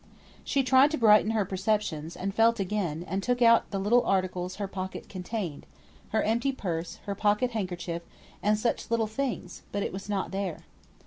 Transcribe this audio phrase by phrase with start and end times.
[0.43, 4.55] She tried to brighten her perceptions, and felt again, and took out the little articles
[4.55, 5.67] her pocket contained,
[6.09, 8.01] her empty purse, her pocket handkerchief,
[8.41, 10.65] and such little things, but it was not there.